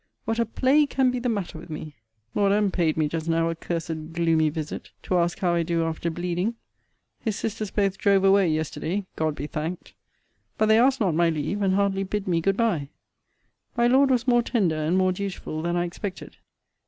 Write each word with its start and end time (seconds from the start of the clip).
What 0.25 0.39
a 0.39 0.47
plague 0.47 0.89
can 0.89 1.11
be 1.11 1.19
the 1.19 1.29
matter 1.29 1.59
with 1.59 1.69
me! 1.69 1.93
Lord 2.33 2.51
M. 2.53 2.71
paid 2.71 2.97
me 2.97 3.07
just 3.07 3.29
now 3.29 3.49
a 3.51 3.55
cursed 3.55 4.13
gloomy 4.13 4.49
visit, 4.49 4.89
to 5.03 5.19
ask 5.19 5.37
how 5.37 5.53
I 5.53 5.61
do 5.61 5.83
after 5.83 6.09
bleeding. 6.09 6.55
His 7.19 7.35
sisters 7.35 7.69
both 7.69 7.99
drove 7.99 8.23
away 8.23 8.47
yesterday, 8.49 9.05
God 9.15 9.35
be 9.35 9.45
thanked. 9.45 9.93
But 10.57 10.69
they 10.69 10.79
asked 10.79 11.01
not 11.01 11.13
my 11.13 11.29
leave; 11.29 11.61
and 11.61 11.75
hardly 11.75 12.01
bid 12.03 12.27
me 12.27 12.41
good 12.41 12.57
bye. 12.57 12.89
My 13.77 13.85
Lord 13.85 14.09
was 14.09 14.27
more 14.27 14.41
tender, 14.41 14.75
and 14.83 14.97
more 14.97 15.11
dutiful, 15.11 15.61
than 15.61 15.75
I 15.75 15.85
expected. 15.85 16.37